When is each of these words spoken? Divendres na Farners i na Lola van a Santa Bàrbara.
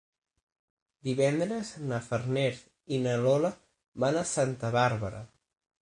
Divendres 1.09 1.69
na 1.91 2.01
Farners 2.07 2.65
i 2.97 3.03
na 3.07 3.15
Lola 3.27 3.55
van 4.07 4.21
a 4.23 4.29
Santa 4.35 4.77
Bàrbara. 4.81 5.27